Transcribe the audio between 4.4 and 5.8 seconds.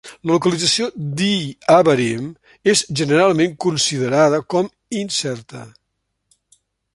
com incerta.